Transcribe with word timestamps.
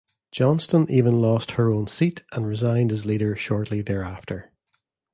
Johnston 0.31 0.89
even 0.89 1.21
lost 1.21 1.51
her 1.51 1.71
own 1.71 1.85
seat 1.85 2.23
and 2.31 2.47
resigned 2.47 2.91
as 2.91 3.05
leader 3.05 3.35
shortly 3.35 3.83
thereafter. 3.83 4.51